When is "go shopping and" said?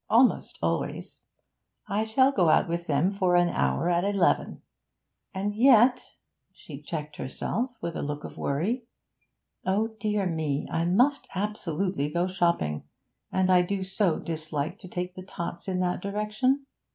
12.09-13.51